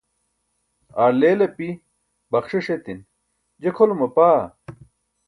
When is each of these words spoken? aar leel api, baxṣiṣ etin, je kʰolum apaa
aar 1.01 1.13
leel 1.19 1.39
api, 1.47 1.69
baxṣiṣ 2.31 2.67
etin, 2.75 2.99
je 3.61 3.69
kʰolum 3.75 4.01
apaa 4.07 4.41